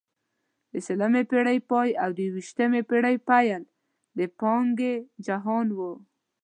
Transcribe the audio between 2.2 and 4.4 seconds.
یوویشتمې پېړۍ پیل د